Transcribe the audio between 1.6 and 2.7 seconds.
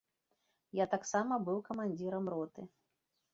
камандзірам роты.